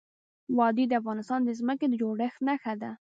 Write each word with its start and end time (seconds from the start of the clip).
وادي 0.57 0.85
د 0.87 0.93
افغانستان 1.01 1.39
د 1.43 1.49
ځمکې 1.59 1.85
د 1.89 1.93
جوړښت 2.01 2.39
نښه 2.47 2.73
ده. 2.81 2.91